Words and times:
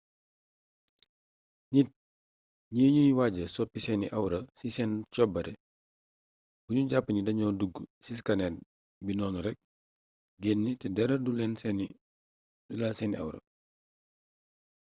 nit 1.73 1.87
ñi 2.75 2.83
ñuy 2.95 3.11
waaja 3.19 3.45
soppi 3.55 3.79
seeni 3.85 4.07
awra 4.17 4.39
ci 4.57 4.67
seen 4.75 4.91
cobaare 5.13 5.53
bu 6.63 6.69
ñu 6.75 6.81
jàpp 6.91 7.07
ni 7.11 7.21
dañu 7.27 7.47
dugg 7.59 7.73
ci 8.03 8.11
scanner 8.19 8.53
bi 9.05 9.11
noonu 9.15 9.39
rek 9.47 9.57
génn 10.43 10.63
te 10.79 10.87
dara 10.97 11.15
du 11.25 11.31
laal 12.79 12.87
seeni 12.99 13.13
awra 13.21 13.39